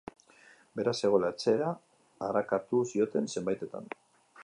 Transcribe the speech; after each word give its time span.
Bera 0.79 0.93
ez 0.97 1.03
zegoela 1.03 1.29
etxea 1.35 1.69
arakatu 2.31 2.83
zioten 2.93 3.33
zenbaitetan. 3.37 3.97